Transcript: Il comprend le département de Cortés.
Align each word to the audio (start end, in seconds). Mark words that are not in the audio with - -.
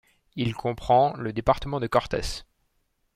Il 0.35 0.55
comprend 0.55 1.13
le 1.17 1.31
département 1.31 1.79
de 1.79 1.85
Cortés. 1.85 2.41